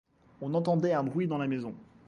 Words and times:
On 0.41 0.55
entendait 0.55 0.93
un 0.93 1.03
bruit 1.03 1.27
dans 1.27 1.37
la 1.37 1.45
maison. 1.45 1.75